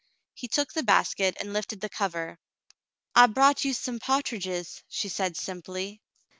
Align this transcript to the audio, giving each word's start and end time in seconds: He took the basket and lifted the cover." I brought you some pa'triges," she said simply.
He 0.33 0.47
took 0.47 0.73
the 0.73 0.81
basket 0.81 1.37
and 1.39 1.53
lifted 1.53 1.79
the 1.79 1.87
cover." 1.87 2.39
I 3.15 3.27
brought 3.27 3.63
you 3.63 3.71
some 3.71 3.99
pa'triges," 3.99 4.81
she 4.87 5.09
said 5.09 5.37
simply. 5.37 6.01